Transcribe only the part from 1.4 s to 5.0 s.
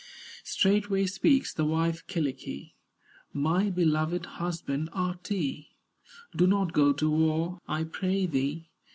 the wife, Kyllikki: "My beloved husband,